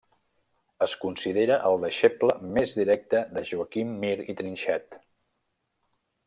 Es 0.85 0.93
considera 1.01 1.57
el 1.69 1.77
deixeble 1.83 2.37
més 2.55 2.73
directe 2.79 3.21
de 3.37 3.45
Joaquim 3.51 3.93
Mir 4.05 4.13
i 4.35 4.37
Trinxet. 4.41 4.99